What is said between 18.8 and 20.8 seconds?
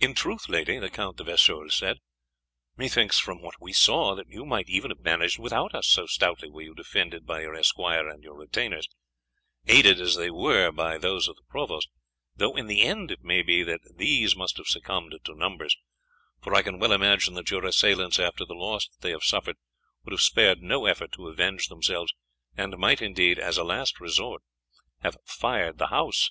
that they have suffered, would have spared